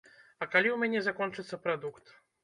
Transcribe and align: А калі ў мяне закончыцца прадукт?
А 0.43 0.45
калі 0.53 0.69
ў 0.71 0.77
мяне 0.83 1.01
закончыцца 1.07 1.59
прадукт? 1.67 2.11